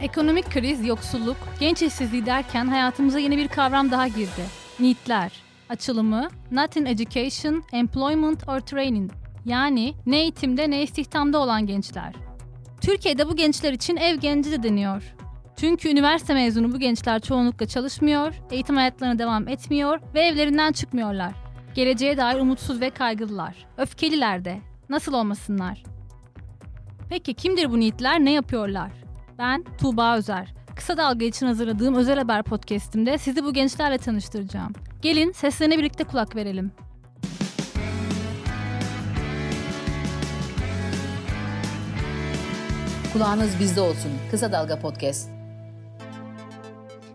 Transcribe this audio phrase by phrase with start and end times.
[0.00, 4.42] Ekonomik kriz, yoksulluk, genç işsizliği derken hayatımıza yeni bir kavram daha girdi.
[4.80, 5.32] NEET'ler.
[5.68, 9.10] Açılımı Not in Education, Employment or Training.
[9.44, 12.14] Yani ne eğitimde ne istihdamda olan gençler.
[12.80, 15.02] Türkiye'de bu gençler için ev genci de deniyor.
[15.56, 21.32] Çünkü üniversite mezunu bu gençler çoğunlukla çalışmıyor, eğitim hayatlarına devam etmiyor ve evlerinden çıkmıyorlar.
[21.74, 23.66] Geleceğe dair umutsuz ve kaygılılar.
[23.76, 24.60] Öfkeliler de.
[24.88, 25.82] Nasıl olmasınlar?
[27.08, 29.05] Peki kimdir bu NEET'ler, ne yapıyorlar?
[29.38, 30.54] Ben Tuğba Özer.
[30.76, 34.72] Kısa Dalga için hazırladığım Özel Haber podcastimde sizi bu gençlerle tanıştıracağım.
[35.02, 36.72] Gelin seslerine birlikte kulak verelim.
[43.12, 44.10] Kulağınız bizde olsun.
[44.30, 45.30] Kısa Dalga Podcast.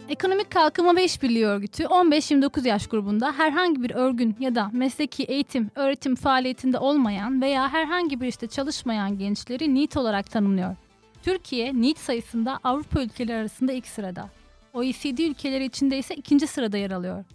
[0.10, 5.72] Ekonomik Kalkınma ve İşbirliği Örgütü 15-29 yaş grubunda herhangi bir örgün ya da mesleki eğitim,
[5.76, 10.76] öğretim faaliyetinde olmayan veya herhangi bir işte çalışmayan gençleri NEET olarak tanımlıyor.
[11.24, 14.30] Türkiye NEET sayısında Avrupa ülkeleri arasında ilk sırada.
[14.74, 17.26] OECD ülkeleri içinde ise ikinci sırada yer alıyor.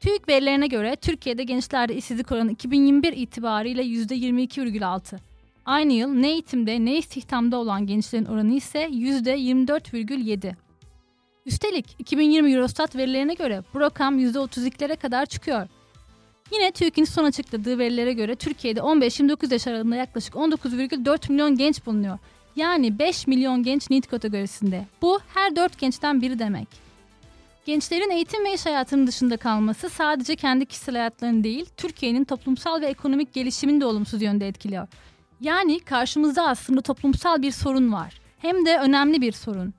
[0.00, 5.18] TÜİK verilerine göre Türkiye'de gençlerde işsizlik oranı 2021 itibariyle %22,6.
[5.64, 10.54] Aynı yıl ne eğitimde ne istihdamda olan gençlerin oranı ise %24,7.
[11.46, 15.68] Üstelik 2020 Eurostat verilerine göre bu rakam %32'lere kadar çıkıyor.
[16.52, 22.18] Yine TÜİK'in son açıkladığı verilere göre Türkiye'de 15-29 yaş aralığında yaklaşık 19,4 milyon genç bulunuyor.
[22.56, 24.86] Yani 5 milyon genç NEET kategorisinde.
[25.02, 26.68] Bu her 4 gençten biri demek.
[27.66, 32.86] Gençlerin eğitim ve iş hayatının dışında kalması sadece kendi kişisel hayatlarını değil, Türkiye'nin toplumsal ve
[32.86, 34.88] ekonomik gelişimini de olumsuz yönde etkiliyor.
[35.40, 38.20] Yani karşımızda aslında toplumsal bir sorun var.
[38.38, 39.74] Hem de önemli bir sorun.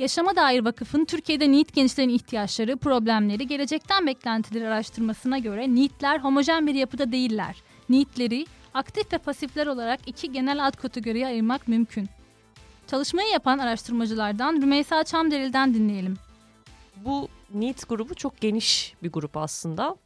[0.00, 6.74] Yaşama Dair Vakıf'ın Türkiye'de NEET gençlerin ihtiyaçları, problemleri, gelecekten beklentileri araştırmasına göre NEET'ler homojen bir
[6.74, 7.62] yapıda değiller.
[7.88, 12.08] NEET'leri aktif ve pasifler olarak iki genel alt kategoriye ayırmak mümkün.
[12.86, 16.16] Çalışmayı yapan araştırmacılardan Rümeysa Çamderil'den dinleyelim.
[16.96, 19.96] Bu NEET grubu çok geniş bir grup aslında.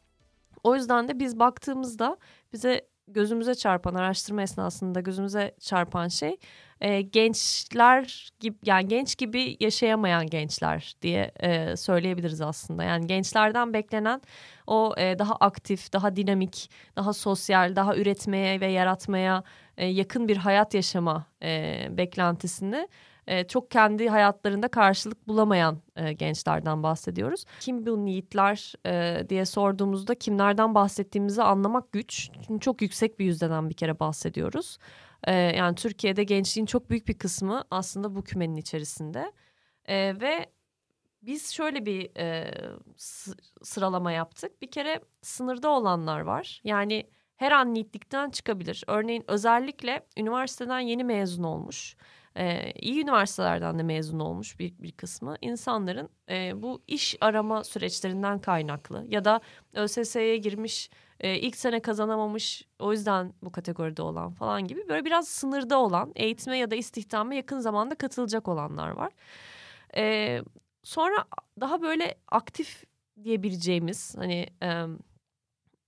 [0.62, 2.16] O yüzden de biz baktığımızda
[2.52, 6.36] bize gözümüze çarpan araştırma esnasında gözümüze çarpan şey
[6.80, 12.84] e, gençler gibi yani genç gibi yaşayamayan gençler diye e, söyleyebiliriz aslında.
[12.84, 14.22] Yani gençlerden beklenen
[14.66, 19.42] o e, daha aktif, daha dinamik, daha sosyal, daha üretmeye ve yaratmaya
[19.76, 22.88] e, yakın bir hayat yaşama e, beklentisini
[23.26, 27.44] e, çok kendi hayatlarında karşılık bulamayan e, gençlerden bahsediyoruz.
[27.60, 32.30] Kim bu niyetler e, diye sorduğumuzda kimlerden bahsettiğimizi anlamak güç.
[32.46, 34.78] Çünkü çok yüksek bir yüzdeden bir kere bahsediyoruz.
[35.24, 39.32] E, yani Türkiye'de gençliğin çok büyük bir kısmı aslında bu kümenin içerisinde.
[39.84, 40.46] E, ve
[41.22, 42.54] biz şöyle bir e,
[43.62, 44.62] sıralama yaptık.
[44.62, 46.60] Bir kere sınırda olanlar var.
[46.64, 48.84] Yani her an nitlikten çıkabilir.
[48.86, 51.96] Örneğin özellikle üniversiteden yeni mezun olmuş
[52.36, 58.38] e, iyi üniversitelerden de mezun olmuş bir, bir kısmı insanların e, bu iş arama süreçlerinden
[58.38, 59.40] kaynaklı ya da
[59.74, 60.90] ÖSS'ye girmiş
[61.20, 66.12] e, ilk sene kazanamamış o yüzden bu kategoride olan falan gibi böyle biraz sınırda olan
[66.16, 69.12] eğitime ya da istihdama yakın zamanda katılacak olanlar var.
[69.96, 70.40] E,
[70.82, 71.24] sonra
[71.60, 72.84] daha böyle aktif
[73.24, 74.46] diyebileceğimiz hani...
[74.62, 74.84] E,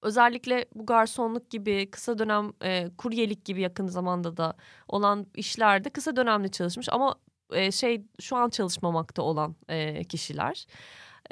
[0.06, 4.54] özellikle bu garsonluk gibi kısa dönem e, kuryelik gibi yakın zamanda da
[4.88, 7.14] olan işlerde kısa dönemli çalışmış ama
[7.52, 10.66] e, şey şu an çalışmamakta olan e, kişiler.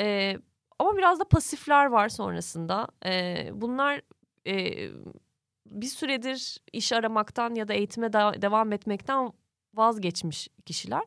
[0.01, 0.37] E,
[0.79, 2.89] ama biraz da pasifler var sonrasında.
[3.07, 4.01] E, bunlar
[4.47, 4.89] e,
[5.67, 9.33] bir süredir iş aramaktan ya da eğitime de devam etmekten
[9.75, 11.03] vazgeçmiş kişiler.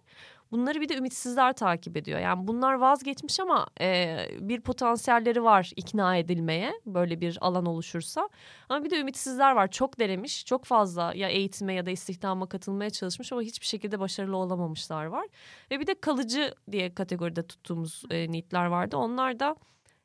[0.52, 2.20] Bunları bir de ümitsizler takip ediyor.
[2.20, 8.30] Yani bunlar vazgeçmiş ama e, bir potansiyelleri var ikna edilmeye böyle bir alan oluşursa.
[8.70, 9.72] Ama bir de ümitsizler var.
[9.72, 14.38] Çok denemiş, çok fazla ya eğitime ya da istihdama katılmaya çalışmış ama hiçbir şekilde başarılı
[14.38, 15.28] olamamışlar var.
[15.72, 18.98] Ve bir de kalıcı diye kategoride tuttuğumuz e, niyetler vardı.
[18.98, 19.56] Onlar da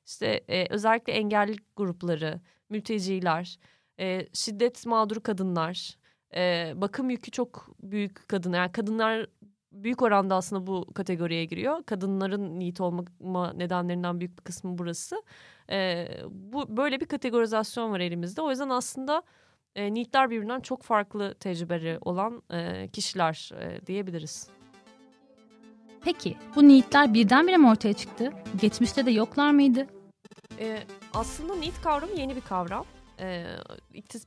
[0.06, 3.58] işte e, özellikle engelli grupları, mülteciler,
[4.00, 5.96] e, şiddet mağduru kadınlar,
[6.34, 8.52] e, bakım yükü çok büyük kadın.
[8.52, 9.26] Yani kadınlar
[9.72, 11.82] büyük oranda aslında bu kategoriye giriyor.
[11.82, 15.22] Kadınların NEET olma nedenlerinden büyük bir kısmı burası.
[15.70, 18.42] E, bu böyle bir kategorizasyon var elimizde.
[18.42, 19.22] O yüzden aslında
[19.76, 24.48] e, NEET'ler birbirinden çok farklı tecrübeli olan e, kişiler e, diyebiliriz.
[26.04, 28.32] Peki bu NEET'ler birdenbire mi ortaya çıktı?
[28.60, 29.86] Geçmişte de yoklar mıydı?
[30.58, 30.78] E,
[31.14, 32.84] aslında NEET kavramı yeni bir kavram
[33.20, 33.46] e,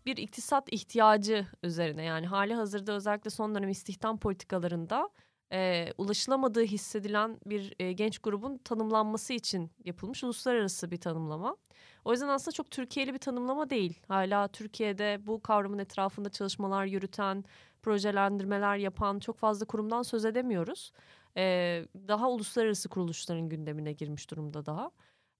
[0.06, 5.10] bir iktisat ihtiyacı üzerine yani hali hazırda özellikle son dönem istihdam politikalarında
[5.54, 11.58] e, ulaşılamadığı hissedilen bir e, genç grubun tanımlanması için yapılmış uluslararası bir tanımlama.
[12.06, 14.00] O yüzden aslında çok Türkiye'li bir tanımlama değil.
[14.08, 17.44] Hala Türkiye'de bu kavramın etrafında çalışmalar yürüten,
[17.82, 20.92] projelendirmeler yapan çok fazla kurumdan söz edemiyoruz.
[21.38, 24.92] Ee, daha uluslararası kuruluşların gündemine girmiş durumda daha.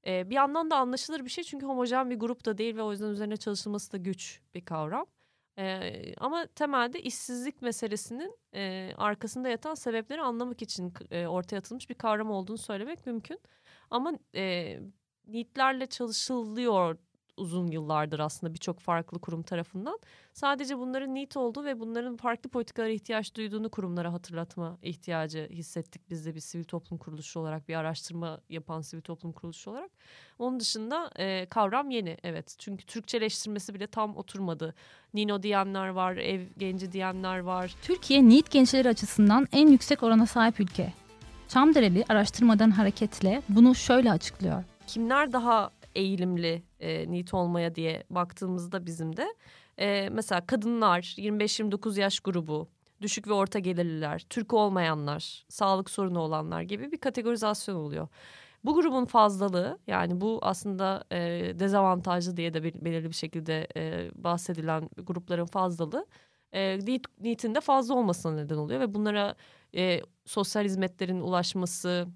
[0.06, 3.10] Bir yandan da anlaşılır bir şey çünkü homojen bir grup da değil ve o yüzden
[3.10, 5.06] üzerine çalışılması da güç bir kavram.
[5.58, 11.96] Ee, ama temelde işsizlik meselesinin e, arkasında yatan sebepleri anlamak için e, ortaya atılmış bir
[11.96, 13.40] kavram olduğunu söylemek mümkün.
[13.92, 14.80] Ama e,
[15.28, 16.98] NEET'lerle çalışılıyor
[17.38, 20.00] uzun yıllardır aslında birçok farklı kurum tarafından.
[20.34, 26.26] Sadece bunların NEET olduğu ve bunların farklı politikalara ihtiyaç duyduğunu kurumlara hatırlatma ihtiyacı hissettik biz
[26.26, 29.92] de bir sivil toplum kuruluşu olarak bir araştırma yapan sivil toplum kuruluşu olarak.
[30.40, 34.76] Onun dışında e, kavram yeni evet çünkü Türkçeleştirmesi bile tam oturmadı.
[35.14, 37.76] Nino diyenler var, ev genci diyenler var.
[37.82, 40.94] Türkiye NEET gençleri açısından en yüksek orana sahip ülke.
[41.48, 44.64] Çamdereli araştırmadan hareketle bunu şöyle açıklıyor.
[44.88, 49.36] Kimler daha eğilimli e, NEET olmaya diye baktığımızda bizim de
[49.80, 52.68] e, mesela kadınlar 25-29 yaş grubu
[53.02, 58.08] düşük ve orta gelirliler, Türk olmayanlar, sağlık sorunu olanlar gibi bir kategorizasyon oluyor.
[58.64, 61.20] Bu grubun fazlalığı yani bu aslında e,
[61.60, 66.06] dezavantajlı diye de belirli bir şekilde e, bahsedilen grupların fazlalığı
[66.54, 66.80] e,
[67.20, 69.36] NEET'in de fazla olmasına neden oluyor ve bunlara
[69.76, 72.08] e, sosyal hizmetlerin ulaşması,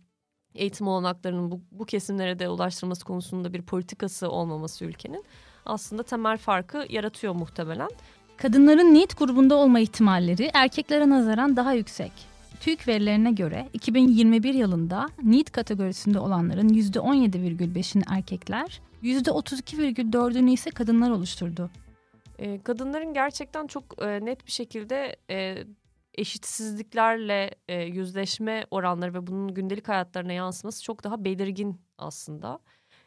[0.56, 5.26] eğitim olanaklarının bu, bu kesimlere de ulaştırılması konusunda bir politikası olmaması ülkenin
[5.66, 7.90] aslında temel farkı yaratıyor muhtemelen.
[8.38, 12.12] Kadınların NEET grubunda olma ihtimalleri erkeklere nazaran daha yüksek.
[12.60, 21.70] TÜİK verilerine göre 2021 yılında NEET kategorisinde olanların %17,5'ini erkekler, %32,4'ünü ise kadınlar oluşturdu.
[22.40, 25.64] E, kadınların gerçekten çok e, net bir şekilde e,
[26.20, 32.60] eşitsizliklerle e, yüzleşme oranları ve bunun gündelik hayatlarına yansıması çok daha belirgin aslında.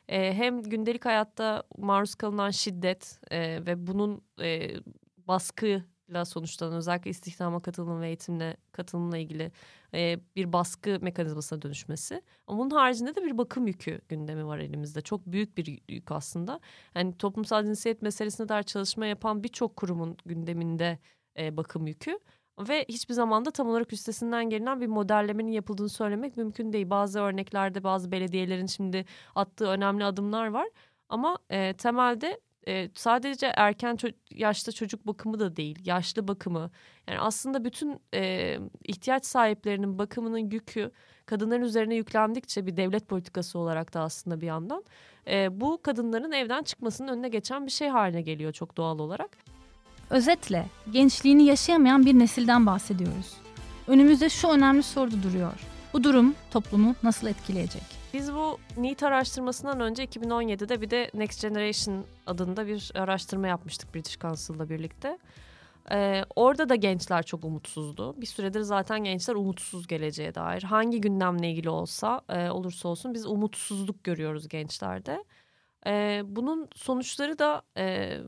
[0.08, 4.70] E, hem gündelik hayatta maruz kalınan şiddet e, ve bunun e,
[5.16, 9.52] baskıyla sonuçlanan özellikle istihdama katılım ve eğitimle katılımla ilgili
[9.94, 12.22] e, bir baskı mekanizmasına dönüşmesi.
[12.46, 15.00] Ama bunun haricinde de bir bakım yükü gündemi var elimizde.
[15.00, 16.60] Çok büyük bir yük aslında.
[16.94, 20.98] Yani toplumsal cinsiyet meselesine dair çalışma yapan birçok kurumun gündeminde
[21.38, 22.18] e, bakım yükü.
[22.58, 26.90] Ve hiçbir zaman da tam olarak üstesinden gelinen bir modellemenin yapıldığını söylemek mümkün değil.
[26.90, 29.04] Bazı örneklerde bazı belediyelerin şimdi
[29.34, 30.68] attığı önemli adımlar var.
[31.08, 36.70] Ama e, temelde e, sadece erken ço- yaşta çocuk bakımı da değil, yaşlı bakımı.
[37.08, 40.90] Yani aslında bütün e, ihtiyaç sahiplerinin bakımının yükü
[41.26, 44.84] kadınların üzerine yüklendikçe bir devlet politikası olarak da aslında bir yandan
[45.26, 49.51] e, bu kadınların evden çıkmasının önüne geçen bir şey haline geliyor çok doğal olarak.
[50.12, 53.32] Özetle gençliğini yaşayamayan bir nesilden bahsediyoruz.
[53.88, 55.52] Önümüzde şu önemli soru duruyor.
[55.92, 57.82] Bu durum toplumu nasıl etkileyecek?
[58.14, 64.18] Biz bu NEET araştırmasından önce 2017'de bir de Next Generation adında bir araştırma yapmıştık British
[64.18, 65.18] Council'la birlikte.
[65.90, 68.20] Ee, orada da gençler çok umutsuzdu.
[68.20, 70.62] Bir süredir zaten gençler umutsuz geleceğe dair.
[70.62, 75.24] Hangi gündemle ilgili olsa e, olursa olsun biz umutsuzluk görüyoruz gençlerde.
[75.86, 78.18] E, bunun sonuçları da e,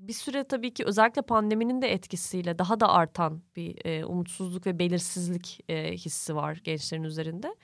[0.00, 4.78] bir süre tabii ki özellikle pandeminin de etkisiyle daha da artan bir e, umutsuzluk ve
[4.78, 7.56] belirsizlik e, hissi var gençlerin üzerinde.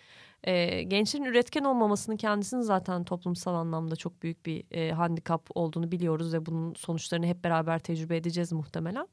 [0.44, 6.34] E, gençlerin üretken olmamasının kendisinin zaten toplumsal anlamda çok büyük bir e, handikap olduğunu biliyoruz
[6.34, 9.08] ve bunun sonuçlarını hep beraber tecrübe edeceğiz muhtemelen.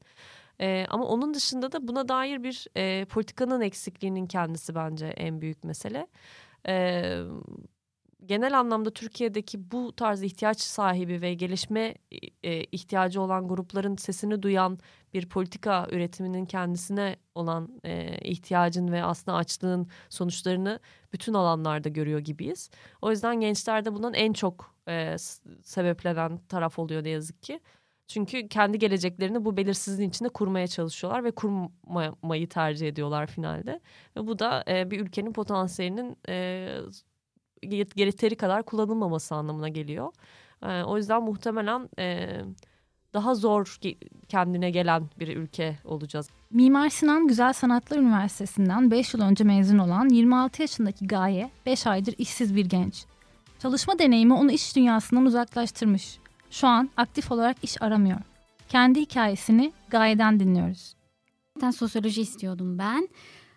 [0.60, 5.64] E, ama onun dışında da buna dair bir e, politikanın eksikliğinin kendisi bence en büyük
[5.64, 6.06] mesele.
[6.68, 7.02] E,
[8.26, 11.94] genel anlamda Türkiye'deki bu tarz ihtiyaç sahibi ve gelişme
[12.42, 14.78] e, ihtiyacı olan grupların sesini duyan
[15.14, 20.80] bir politika üretiminin kendisine olan e, ihtiyacın ve aslında açlığın sonuçlarını
[21.12, 22.70] bütün alanlarda görüyor gibiyiz.
[23.02, 25.16] O yüzden gençlerde bunun en çok e,
[25.62, 27.60] sebeplenen taraf oluyor ne yazık ki.
[28.06, 33.80] Çünkü kendi geleceklerini bu belirsizliğin içinde kurmaya çalışıyorlar ve kurmayı tercih ediyorlar finalde.
[34.16, 36.78] Ve bu da e, bir ülkenin potansiyelinin e,
[37.96, 40.12] yeteri kadar kullanılmaması anlamına geliyor.
[40.62, 42.28] E, o yüzden muhtemelen e,
[43.14, 43.78] daha zor
[44.28, 46.30] kendine gelen bir ülke olacağız.
[46.50, 52.14] Mimar Sinan Güzel Sanatlar Üniversitesi'nden 5 yıl önce mezun olan 26 yaşındaki Gaye 5 aydır
[52.18, 53.04] işsiz bir genç.
[53.58, 56.18] Çalışma deneyimi onu iş dünyasından uzaklaştırmış.
[56.50, 58.20] Şu an aktif olarak iş aramıyor.
[58.68, 60.94] Kendi hikayesini Gaye'den dinliyoruz.
[61.54, 63.08] Zaten sosyoloji istiyordum ben.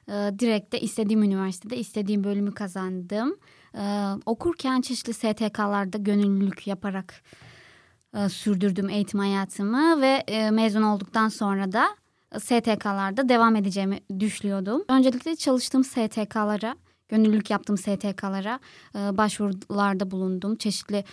[0.10, 3.36] Ee, direkt de istediğim üniversitede istediğim bölümü kazandım.
[3.78, 7.24] Ee, okurken çeşitli STK'larda gönüllülük yaparak
[8.16, 11.88] e, sürdürdüm eğitim hayatımı ve e, mezun olduktan sonra da
[12.40, 14.84] STK'larda devam edeceğimi düşünüyordum.
[14.90, 16.76] Öncelikle çalıştığım STK'lara,
[17.10, 18.60] gönüllülük yaptığım STK'lara
[18.96, 20.56] e, başvurularda bulundum.
[20.56, 21.04] Çeşitli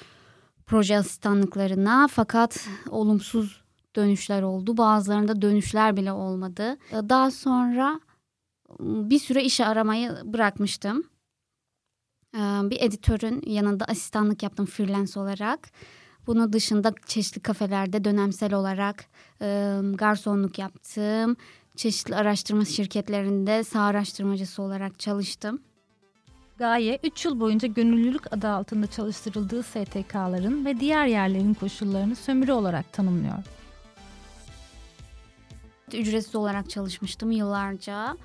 [0.66, 3.62] proje asistanlıklarına fakat olumsuz
[3.96, 4.76] dönüşler oldu.
[4.76, 6.76] Bazılarında dönüşler bile olmadı.
[6.92, 8.00] Daha sonra
[8.80, 11.04] bir süre işe aramayı bırakmıştım.
[12.70, 15.70] Bir editörün yanında asistanlık yaptım freelance olarak.
[16.26, 19.04] Bunun dışında çeşitli kafelerde dönemsel olarak
[19.94, 21.36] garsonluk yaptım.
[21.76, 25.62] Çeşitli araştırma şirketlerinde sağ araştırmacısı olarak çalıştım.
[26.58, 32.92] Gaye 3 yıl boyunca gönüllülük adı altında çalıştırıldığı STK'ların ve diğer yerlerin koşullarını sömürü olarak
[32.92, 33.44] tanımlıyor.
[35.92, 38.16] Ücretsiz olarak çalışmıştım yıllarca.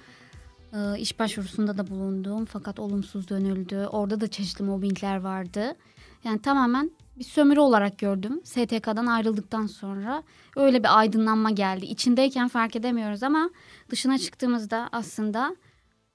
[0.74, 3.88] E, iş başvurusunda da bulundum fakat olumsuz dönüldü.
[3.92, 5.76] Orada da çeşitli mobbingler vardı.
[6.24, 8.42] Yani tamamen bir sömürü olarak gördüm.
[8.44, 10.24] STK'dan ayrıldıktan sonra
[10.56, 11.86] öyle bir aydınlanma geldi.
[11.86, 13.50] İçindeyken fark edemiyoruz ama
[13.90, 15.56] dışına çıktığımızda aslında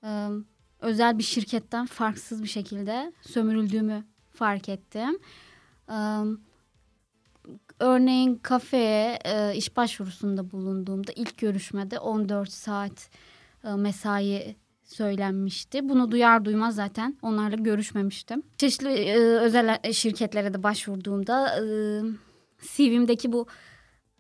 [0.05, 0.29] e,
[0.81, 5.19] özel bir şirketten farksız bir şekilde sömürüldüğümü fark ettim.
[5.89, 5.97] E,
[7.81, 13.11] örneğin kafeye e, iş başvurusunda bulunduğumda ilk görüşmede 14 saat
[13.77, 15.89] mesai söylenmişti.
[15.89, 18.43] Bunu duyar duymaz zaten onlarla görüşmemiştim.
[18.57, 21.63] Çeşitli e, özel şirketlere de başvurduğumda e,
[22.63, 23.47] CV'mdeki bu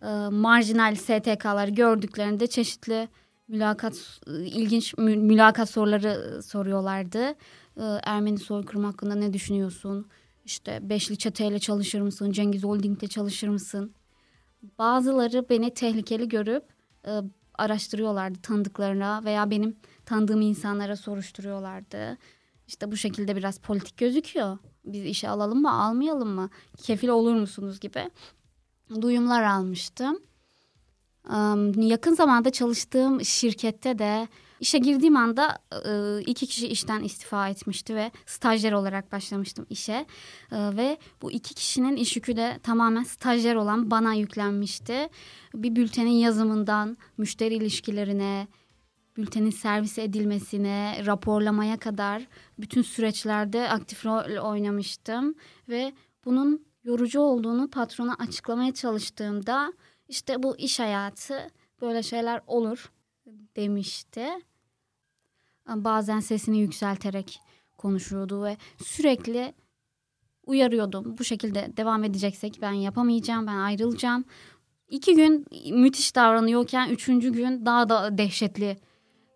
[0.02, 3.08] e, marjinal STK'ları gördüklerinde çeşitli
[3.48, 7.34] mülakat ilginç mülakat soruları soruyorlardı.
[7.76, 10.06] E, Ermeni soykırımı hakkında ne düşünüyorsun?
[10.44, 12.32] İşte Beşli Çete'yle çalışır mısın?
[12.32, 13.94] Cengiz Holding'de çalışır mısın?
[14.78, 16.64] Bazıları beni tehlikeli görüp
[17.06, 17.10] e,
[17.54, 22.18] araştırıyorlardı tanıdıklarına veya benim tanıdığım insanlara soruşturuyorlardı.
[22.68, 24.58] İşte bu şekilde biraz politik gözüküyor.
[24.84, 26.50] Biz işe alalım mı almayalım mı?
[26.76, 28.10] Kefil olur musunuz gibi
[29.00, 30.18] duyumlar almıştım.
[31.76, 34.28] Yakın zamanda çalıştığım şirkette de
[34.62, 35.58] işe girdiğim anda
[36.26, 40.06] iki kişi işten istifa etmişti ve stajyer olarak başlamıştım işe.
[40.52, 45.08] Ve bu iki kişinin iş yükü de tamamen stajyer olan bana yüklenmişti.
[45.54, 48.48] Bir bültenin yazımından müşteri ilişkilerine,
[49.16, 52.26] bültenin servis edilmesine, raporlamaya kadar
[52.58, 55.34] bütün süreçlerde aktif rol oynamıştım.
[55.68, 55.92] Ve
[56.24, 59.72] bunun yorucu olduğunu patrona açıklamaya çalıştığımda
[60.08, 61.50] işte bu iş hayatı
[61.80, 62.92] böyle şeyler olur
[63.56, 64.28] demişti.
[65.68, 67.40] Bazen sesini yükselterek
[67.78, 69.54] konuşuyordu ve sürekli
[70.46, 71.18] uyarıyordum.
[71.18, 74.24] Bu şekilde devam edeceksek ben yapamayacağım, ben ayrılacağım.
[74.88, 78.76] İki gün müthiş davranıyorken üçüncü gün daha da dehşetli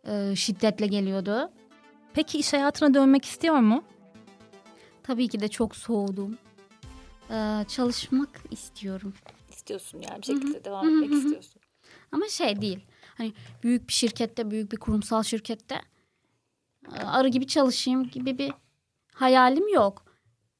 [0.04, 1.50] e, şiddetle geliyordu.
[2.14, 3.84] Peki iş hayatına dönmek istiyor mu?
[5.02, 6.38] Tabii ki de çok soğudum.
[7.30, 9.14] Ee, çalışmak istiyorum
[9.66, 11.60] istiyorsun yani bir şekilde devam etmek istiyorsun.
[12.12, 12.80] Ama şey değil.
[13.18, 15.80] Hani büyük bir şirkette, büyük bir kurumsal şirkette
[17.04, 18.52] arı gibi çalışayım gibi bir
[19.14, 20.04] hayalim yok.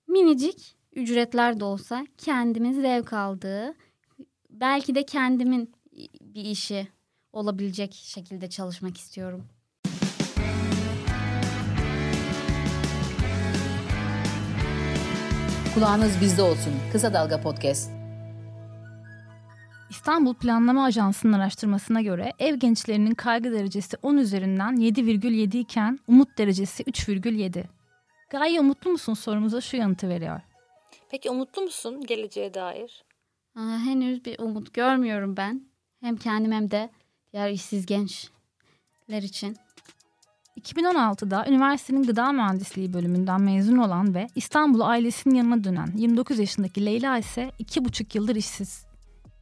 [0.09, 3.75] Minicik ücretler de olsa kendimin zevk aldığı,
[4.50, 5.75] belki de kendimin
[6.21, 6.88] bir işi
[7.33, 9.45] olabilecek şekilde çalışmak istiyorum.
[15.75, 16.73] Kulağınız bizde olsun.
[16.92, 18.05] Kısa Dalga Podcast.
[19.90, 26.83] İstanbul Planlama Ajansı'nın araştırmasına göre ev gençlerinin kaygı derecesi 10 üzerinden 7,7 iken umut derecesi
[26.83, 27.64] 3,7.
[28.31, 30.40] Gaye umutlu musun sorumuza şu yanıtı veriyor.
[31.11, 33.05] Peki umutlu musun geleceğe dair?
[33.57, 35.62] Aa, henüz bir umut görmüyorum ben.
[36.00, 36.90] Hem kendim hem de
[37.33, 39.57] diğer işsiz gençler için.
[40.61, 47.19] 2016'da üniversitenin gıda mühendisliği bölümünden mezun olan ve İstanbul ailesinin yanına dönen 29 yaşındaki Leyla
[47.19, 48.86] ise 2,5 yıldır işsiz.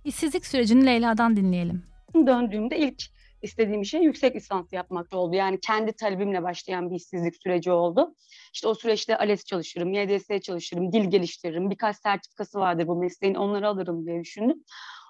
[0.05, 1.83] İşsizlik sürecini Leyla'dan dinleyelim.
[2.15, 3.03] Döndüğümde ilk
[3.43, 5.37] istediğim şey yüksek lisans yapmak oldu.
[5.37, 8.15] Yani kendi talebimle başlayan bir işsizlik süreci oldu.
[8.55, 11.71] İşte o süreçte ALES çalışırım, YDS çalışırım, dil geliştiririm.
[11.71, 14.65] Birkaç sertifikası vardır bu mesleğin onları alırım diye düşündüm.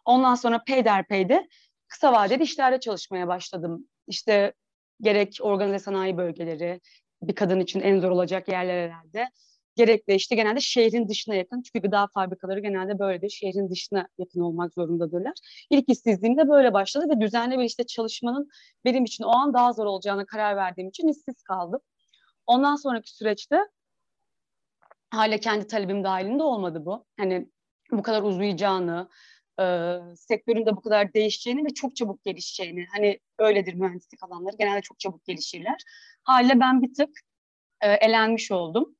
[0.04, 1.48] Ondan sonra peyderpeyde
[1.88, 3.88] kısa vadeli işlerde çalışmaya başladım.
[4.06, 4.52] İşte
[5.00, 6.80] gerek organize sanayi bölgeleri,
[7.22, 9.28] bir kadın için en zor olacak yerler herhalde
[9.76, 11.62] gerekli işte genelde şehrin dışına yakın.
[11.62, 13.30] Çünkü gıda fabrikaları genelde böyledir.
[13.30, 15.34] Şehrin dışına yakın olmak zorundadırlar.
[15.70, 18.48] İlk işsizliğim de böyle başladı ve düzenli bir işte çalışmanın
[18.84, 21.80] benim için o an daha zor olacağına karar verdiğim için işsiz kaldım.
[22.46, 23.58] Ondan sonraki süreçte
[25.10, 27.06] hala kendi talebim dahilinde olmadı bu.
[27.18, 27.48] Hani
[27.90, 29.08] bu kadar uzayacağını,
[29.60, 29.64] e,
[30.16, 32.86] sektörün bu kadar değişeceğini ve çok çabuk gelişeceğini.
[32.92, 35.76] Hani öyledir mühendislik alanları genelde çok çabuk gelişirler.
[36.24, 37.10] Haliyle ben bir tık
[37.80, 38.96] e, elenmiş oldum.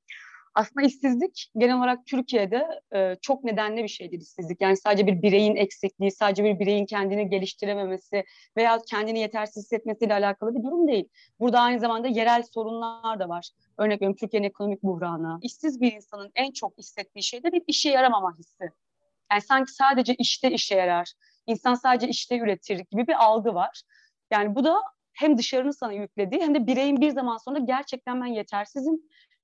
[0.54, 4.60] Aslında işsizlik genel olarak Türkiye'de e, çok nedenli bir şeydir işsizlik.
[4.60, 8.24] Yani sadece bir bireyin eksikliği, sadece bir bireyin kendini geliştirememesi
[8.56, 11.08] veya kendini yetersiz hissetmesiyle alakalı bir durum değil.
[11.40, 13.50] Burada aynı zamanda yerel sorunlar da var.
[13.78, 15.38] Örnek veriyorum Türkiye'nin ekonomik buhranı.
[15.42, 18.70] İşsiz bir insanın en çok hissettiği şey de bir işe yaramama hissi.
[19.32, 21.12] Yani sanki sadece işte işe yarar,
[21.46, 23.82] insan sadece işte üretir gibi bir algı var.
[24.30, 24.82] Yani bu da
[25.12, 29.00] hem dışarının sana yüklediği hem de bireyin bir zaman sonra gerçekten ben yetersizim,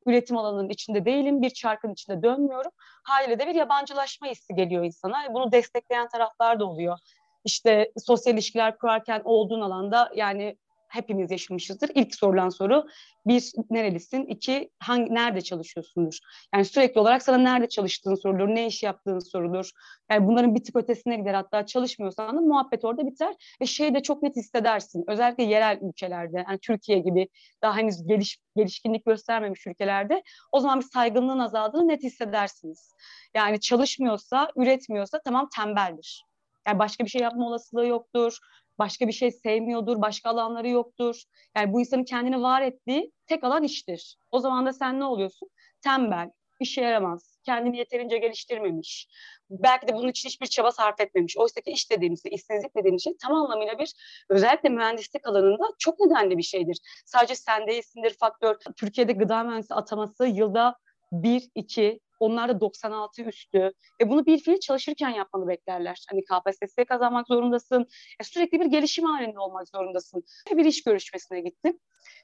[0.06, 2.72] üretim alanının içinde değilim, bir çarkın içinde dönmüyorum.
[3.04, 5.34] Haliyle de bir yabancılaşma hissi geliyor insana.
[5.34, 6.98] Bunu destekleyen taraflar da oluyor.
[7.44, 10.56] İşte sosyal ilişkiler kurarken olduğun alanda yani
[10.90, 11.90] hepimiz yaşamışızdır.
[11.94, 12.86] İlk sorulan soru
[13.26, 16.18] bir nerelisin, iki hangi nerede çalışıyorsundur.
[16.54, 19.70] Yani sürekli olarak sana nerede çalıştığın sorulur, ne iş yaptığın sorulur.
[20.10, 24.02] Yani bunların bir tık ötesine gider hatta çalışmıyorsan da muhabbet orada biter ve şeyi de
[24.02, 25.04] çok net hissedersin.
[25.08, 27.28] Özellikle yerel ülkelerde yani Türkiye gibi
[27.62, 32.94] daha henüz geliş, gelişkinlik göstermemiş ülkelerde o zaman bir saygınlığın azaldığını net hissedersiniz.
[33.34, 36.24] Yani çalışmıyorsa, üretmiyorsa tamam tembeldir.
[36.66, 38.38] Yani başka bir şey yapma olasılığı yoktur
[38.80, 41.22] başka bir şey sevmiyordur, başka alanları yoktur.
[41.56, 44.18] Yani bu insanın kendini var ettiği tek alan iştir.
[44.30, 45.48] O zaman da sen ne oluyorsun?
[45.80, 49.08] Tembel, işe yaramaz, kendini yeterince geliştirmemiş.
[49.50, 51.36] Belki de bunun için hiçbir çaba sarf etmemiş.
[51.36, 53.92] Oysa ki iş dediğimiz şey, işsizlik dediğimiz şey tam anlamıyla bir
[54.28, 56.78] özellikle mühendislik alanında çok nedenli bir şeydir.
[57.06, 58.56] Sadece sen değilsindir faktör.
[58.76, 60.76] Türkiye'de gıda mühendisi ataması yılda
[61.12, 63.72] bir, iki, onlar da 96 üstü.
[64.00, 66.04] Ve bunu bir fiil çalışırken yapmanı beklerler.
[66.10, 67.86] Hani KPSS kazanmak zorundasın.
[68.20, 70.24] E, sürekli bir gelişim halinde olmak zorundasın.
[70.52, 71.78] Bir iş görüşmesine gittim.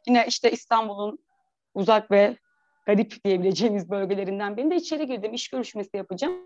[0.06, 1.18] Yine işte İstanbul'un
[1.74, 2.36] uzak ve
[2.86, 5.34] garip diyebileceğimiz bölgelerinden birinde içeri girdim.
[5.34, 6.40] İş görüşmesi yapacağım.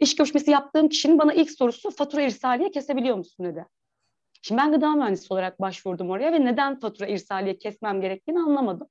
[0.00, 3.66] İş görüşmesi yaptığım kişinin bana ilk sorusu fatura irsaliye kesebiliyor musun dedi.
[4.42, 8.88] Şimdi ben gıda mühendisi olarak başvurdum oraya ve neden fatura irsaliye kesmem gerektiğini anlamadım.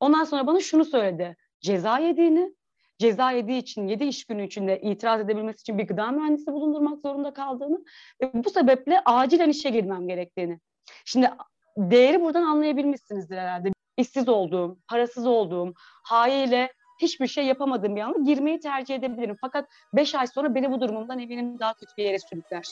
[0.00, 1.36] Ondan sonra bana şunu söyledi.
[1.60, 2.54] Ceza yediğini
[3.00, 7.32] ceza yediği için 7 iş günü içinde itiraz edebilmesi için bir gıda mühendisi bulundurmak zorunda
[7.32, 7.84] kaldığını
[8.22, 10.60] ve bu sebeple acilen işe girmem gerektiğini.
[11.04, 11.30] Şimdi
[11.76, 13.68] değeri buradan anlayabilmişsinizdir herhalde.
[13.96, 19.36] İşsiz olduğum, parasız olduğum, haliyle hiçbir şey yapamadığım bir anda girmeyi tercih edebilirim.
[19.40, 22.64] Fakat 5 ay sonra beni bu durumumdan eminim daha kötü bir yere sürükler.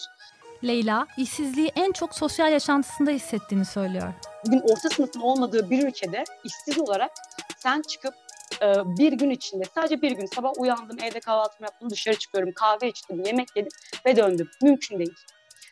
[0.65, 4.15] Leyla, işsizliği en çok sosyal yaşantısında hissettiğini söylüyor.
[4.47, 7.11] Bugün orta sınıfın olmadığı bir ülkede işsiz olarak
[7.59, 8.15] sen çıkıp
[8.63, 12.89] e, bir gün içinde sadece bir gün sabah uyandım, evde kahvaltımı yaptım, dışarı çıkıyorum, kahve
[12.89, 13.73] içtim, yemek yedim
[14.07, 14.51] ve döndüm.
[14.63, 15.15] Mümkün değil.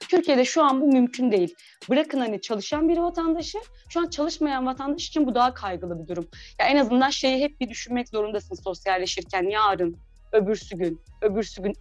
[0.08, 1.54] Türkiye'de şu an bu mümkün değil.
[1.90, 6.28] Bırakın hani çalışan bir vatandaşı, şu an çalışmayan vatandaş için bu daha kaygılı bir durum.
[6.60, 9.42] Ya en azından şeyi hep bir düşünmek zorundasın sosyalleşirken.
[9.42, 9.96] Yarın,
[10.32, 11.74] öbürsü gün, öbürsü gün.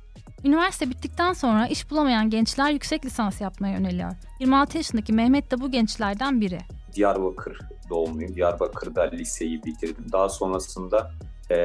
[0.43, 4.11] Üniversite bittikten sonra iş bulamayan gençler yüksek lisans yapmaya yöneliyor.
[4.39, 6.59] 26 yaşındaki Mehmet de bu gençlerden biri.
[6.95, 8.35] Diyarbakır doğumluyum.
[8.35, 10.05] Diyarbakır'da liseyi bitirdim.
[10.11, 11.11] Daha sonrasında
[11.51, 11.57] e,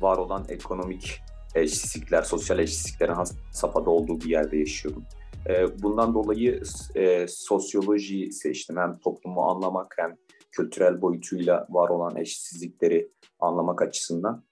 [0.00, 1.20] var olan ekonomik
[1.54, 5.04] eşsizlikler, sosyal eşsizliklerin has safhada olduğu bir yerde yaşıyorum.
[5.48, 6.62] E, bundan dolayı
[6.94, 8.76] e, sosyoloji seçtim.
[8.76, 10.16] Hem toplumu anlamak hem
[10.52, 14.44] kültürel boyutuyla var olan eşsizlikleri anlamak açısından.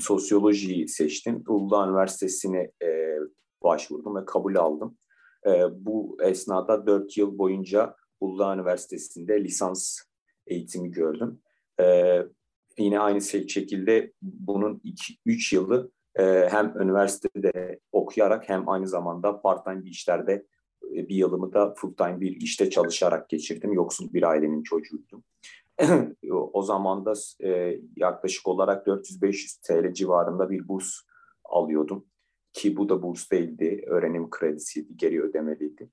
[0.00, 1.44] Sosyolojiyi seçtim.
[1.48, 3.18] Uludağ Üniversitesi'ne e,
[3.64, 4.98] başvurdum ve kabul aldım.
[5.46, 5.50] E,
[5.84, 9.98] bu esnada 4 yıl boyunca Uludağ Üniversitesi'nde lisans
[10.46, 11.40] eğitimi gördüm.
[11.80, 12.22] Ee,
[12.78, 19.84] yine aynı şey, şekilde bunun 2-3 yılı e, hem üniversitede okuyarak hem aynı zamanda part-time
[19.84, 20.46] bir işlerde
[20.82, 23.72] e, bir yılımı da full-time bir işte çalışarak geçirdim.
[23.72, 25.24] Yoksul bir ailenin çocuğuydum.
[26.52, 30.90] o zaman da e, yaklaşık olarak 400-500 TL civarında bir burs
[31.44, 32.06] alıyordum.
[32.52, 35.90] Ki bu da burs değildi, öğrenim kredisiydi, geri ödemeliydi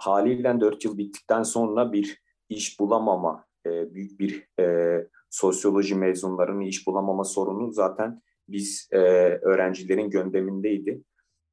[0.00, 6.86] haliyle dört yıl bittikten sonra bir iş bulamama, e, büyük bir e, sosyoloji mezunlarının iş
[6.86, 8.98] bulamama sorunu zaten biz e,
[9.42, 11.02] öğrencilerin gündemindeydi.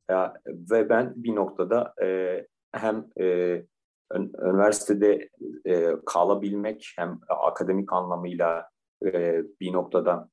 [0.09, 0.15] E,
[0.71, 3.25] ve ben bir noktada e, hem e,
[4.41, 5.29] üniversitede
[5.65, 8.69] e, kalabilmek hem akademik anlamıyla
[9.05, 10.29] e, bir noktada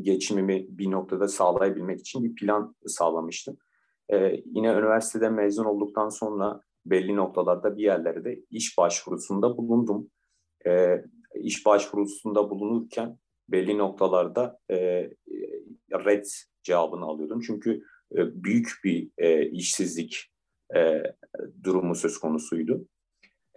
[0.00, 3.56] geçimimi bir noktada sağlayabilmek için bir plan sağlamıştım.
[4.12, 10.10] E, yine üniversiteden mezun olduktan sonra belli noktalarda bir yerlerde iş başvurusunda bulundum.
[10.66, 13.18] E, iş başvurusunda bulunurken
[13.48, 15.10] belli noktalarda e,
[15.92, 16.24] red
[16.62, 17.40] cevabını alıyordum.
[17.40, 17.82] Çünkü
[18.16, 20.30] e, büyük bir e, işsizlik
[20.76, 21.02] e,
[21.62, 22.86] durumu söz konusuydu.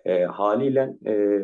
[0.05, 1.43] E, haliyle e,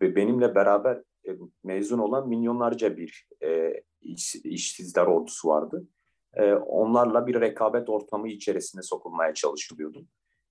[0.00, 1.30] benimle beraber e,
[1.64, 5.88] mezun olan milyonlarca bir e, iş, işsizler ordusu vardı.
[6.34, 10.08] E, onlarla bir rekabet ortamı içerisine sokulmaya çalışılıyordum.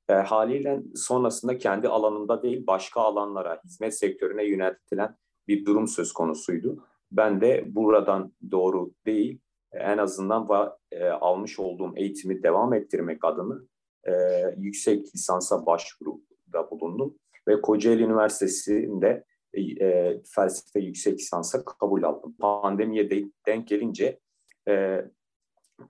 [0.09, 5.15] E, haliyle sonrasında kendi alanında değil başka alanlara, hizmet sektörüne yöneltilen
[5.47, 6.85] bir durum söz konusuydu.
[7.11, 9.39] Ben de buradan doğru değil,
[9.71, 13.59] en azından va, e, almış olduğum eğitimi devam ettirmek adına
[14.07, 14.13] e,
[14.57, 17.15] yüksek lisansa başvuruda bulundum.
[17.47, 22.35] Ve Kocaeli Üniversitesi'nde e, felsefe yüksek lisansa kabul aldım.
[22.39, 24.19] Pandemiye de, denk gelince
[24.67, 25.05] e,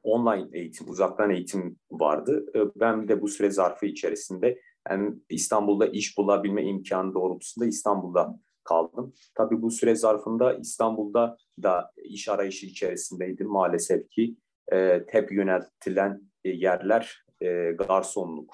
[0.04, 2.46] online eğitim, uzaktan eğitim vardı.
[2.56, 9.14] E, ben de bu süre zarfı içerisinde hem İstanbul'da iş bulabilme imkanı doğrultusunda İstanbul'da kaldım.
[9.36, 14.36] Tabii bu süre zarfında İstanbul'da da iş arayışı içerisindeydim maalesef ki.
[14.72, 18.54] E, hep yöneltilen e, yerler e, garsonluk,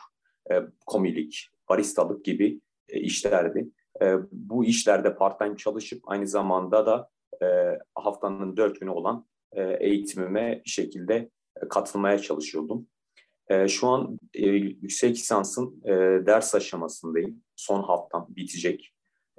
[0.52, 3.70] e, komilik, baristalık gibi e, işlerdi.
[4.02, 7.10] E, bu işlerde part-time çalışıp aynı zamanda da
[7.46, 9.26] e, haftanın dört günü olan
[9.62, 11.30] eğitimime bir şekilde
[11.64, 12.88] e, katılmaya çalışıyordum.
[13.50, 15.92] E, şu an e, yüksek lisansın e,
[16.26, 17.44] ders aşamasındayım.
[17.56, 18.92] Son haftam bitecek.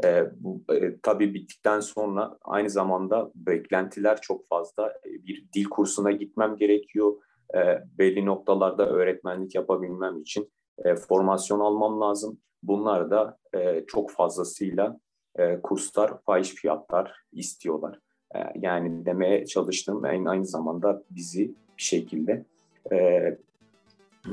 [0.05, 4.88] E, bu e, tabii bittikten sonra aynı zamanda beklentiler çok fazla.
[4.90, 7.16] E, bir dil kursuna gitmem gerekiyor.
[7.55, 7.59] E,
[7.98, 10.52] belli noktalarda öğretmenlik yapabilmem için
[10.85, 12.40] e, formasyon almam lazım.
[12.62, 15.00] Bunlar da e, çok fazlasıyla
[15.38, 18.00] e, kurslar fahiş fiyatlar istiyorlar.
[18.34, 22.44] E, yani demeye çalıştım aynı, aynı zamanda bizi bir şekilde
[22.92, 22.96] e,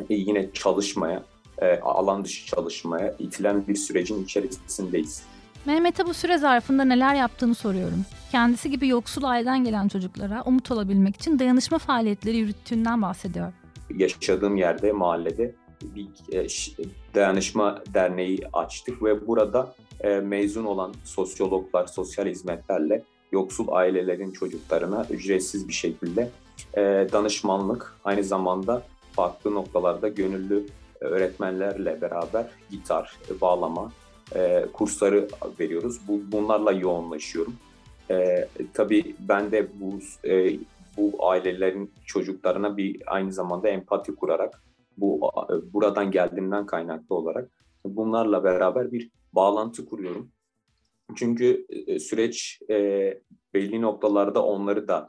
[0.09, 1.23] yine çalışmaya,
[1.61, 5.23] e, alan dışı çalışmaya itilen bir sürecin içerisindeyiz.
[5.65, 8.05] Mehmet'e bu süre zarfında neler yaptığını soruyorum.
[8.31, 13.53] Kendisi gibi yoksul aileden gelen çocuklara umut olabilmek için dayanışma faaliyetleri yürüttüğünden bahsediyor.
[13.97, 16.47] Yaşadığım yerde, mahallede bir e,
[17.15, 23.03] dayanışma derneği açtık ve burada e, mezun olan sosyologlar, sosyal hizmetlerle
[23.33, 26.29] yoksul ailelerin çocuklarına ücretsiz bir şekilde
[26.77, 30.65] e, danışmanlık, aynı zamanda farklı noktalarda gönüllü
[30.99, 33.91] öğretmenlerle beraber gitar, bağlama
[34.73, 35.27] kursları
[35.59, 35.99] veriyoruz.
[36.07, 37.53] Bu, bunlarla yoğunlaşıyorum.
[38.73, 39.99] tabii ben de bu
[40.97, 44.63] bu ailelerin çocuklarına bir aynı zamanda empati kurarak
[44.97, 45.31] bu
[45.73, 47.49] buradan geldiğimden kaynaklı olarak
[47.85, 50.31] bunlarla beraber bir bağlantı kuruyorum.
[51.15, 52.75] Çünkü e, süreç e,
[53.53, 55.07] belli noktalarda onları da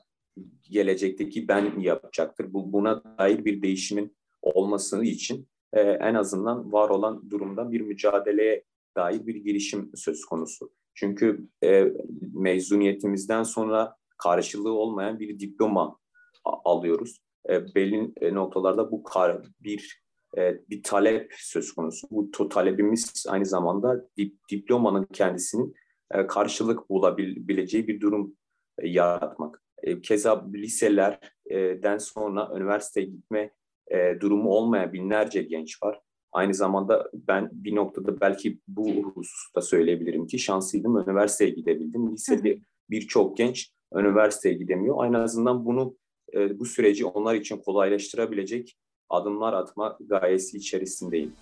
[0.71, 2.53] gelecekteki ben yapacaktır.
[2.53, 8.65] Bu buna dair bir değişimin olması için e, en azından var olan durumda bir mücadeleye
[8.97, 10.71] dair bir girişim söz konusu.
[10.95, 11.93] Çünkü e,
[12.33, 15.99] mezuniyetimizden sonra karşılığı olmayan bir diploma
[16.45, 17.19] alıyoruz.
[17.49, 20.05] E, belli e, noktalarda bu kar, bir
[20.37, 22.09] e, bir talep söz konusu.
[22.11, 25.75] Bu talebimiz aynı zamanda dip, diplomanın kendisinin
[26.14, 28.37] e, karşılık bulabileceği bir durum
[28.79, 29.62] e, yaratmak.
[29.83, 33.51] E, keza liselerden sonra üniversiteye gitme
[33.90, 36.01] e, durumu olmayan binlerce genç var.
[36.33, 42.12] Aynı zamanda ben bir noktada belki bu hususta söyleyebilirim ki şanslıydım, üniversiteye gidebildim.
[42.12, 42.59] Lisede
[42.90, 44.97] birçok genç üniversiteye gidemiyor.
[44.99, 45.97] Aynı azından bunu
[46.35, 48.77] e, bu süreci onlar için kolaylaştırabilecek
[49.09, 51.33] adımlar atma gayesi içerisindeyim.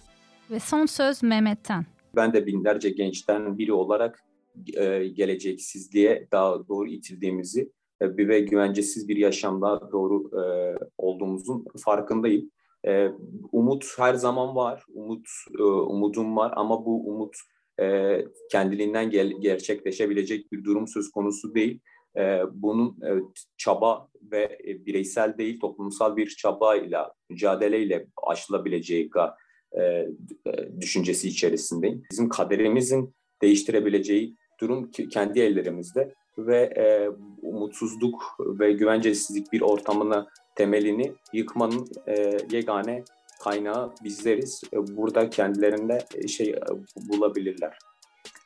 [0.51, 1.87] Ve son söz Mehmet'ten.
[2.17, 4.23] Ben de binlerce gençten biri olarak
[4.77, 10.45] e, geleceksizliğe daha doğru itildiğimizi e, ve güvencesiz bir yaşamda doğru e,
[10.99, 12.51] olduğumuzun farkındayım.
[12.87, 13.09] E,
[13.53, 15.27] umut her zaman var, umut
[15.59, 17.37] e, umudum var ama bu umut
[17.81, 18.19] e,
[18.51, 21.81] kendiliğinden gel, gerçekleşebilecek bir durum söz konusu değil.
[22.17, 23.11] E, bunun e,
[23.57, 29.11] çaba ve e, bireysel değil toplumsal bir çabayla, mücadeleyle aşılabileceği
[29.79, 30.09] e,
[30.81, 32.03] düşüncesi içerisindeyim.
[32.11, 37.09] Bizim kaderimizin değiştirebileceği durum kendi ellerimizde ve e,
[37.43, 43.05] umutsuzluk ve güvencesizlik bir ortamına temelini yıkmanın e, yegane
[43.45, 44.63] kaynağı bizleriz.
[44.73, 46.61] E, burada kendilerinde e, şey e,
[47.09, 47.79] bulabilirler.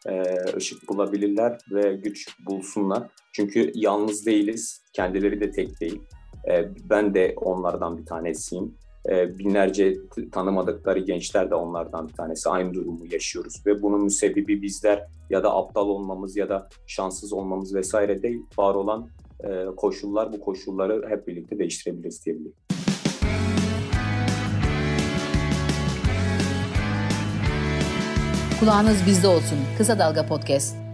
[0.07, 0.22] E,
[0.57, 3.09] ışık bulabilirler ve güç bulsunlar.
[3.33, 4.83] Çünkü yalnız değiliz.
[4.92, 6.02] Kendileri de tek değil.
[6.48, 8.74] E, ben de onlardan bir tanesiyim.
[9.11, 9.97] E, binlerce
[10.33, 12.49] tanımadıkları gençler de onlardan bir tanesi.
[12.49, 17.75] Aynı durumu yaşıyoruz ve bunun müsebbibi bizler ya da aptal olmamız ya da şanssız olmamız
[17.75, 18.42] vesaire değil.
[18.59, 19.09] Var olan
[19.45, 22.55] e, koşullar bu koşulları hep birlikte değiştirebiliriz diyebilirim.
[28.61, 29.59] Kulağınız bizde olsun.
[29.79, 30.86] Kısa Dalga Podcast.